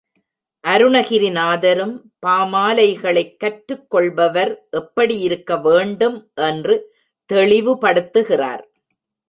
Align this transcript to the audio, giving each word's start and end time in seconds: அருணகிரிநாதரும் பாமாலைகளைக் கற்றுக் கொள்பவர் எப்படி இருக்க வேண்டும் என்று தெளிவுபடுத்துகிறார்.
அருணகிரிநாதரும் 0.67 2.01
பாமாலைகளைக் 2.25 3.37
கற்றுக் 3.37 3.89
கொள்பவர் 3.89 4.67
எப்படி 4.71 5.19
இருக்க 5.19 5.57
வேண்டும் 5.57 6.31
என்று 6.35 6.93
தெளிவுபடுத்துகிறார். 7.33 8.63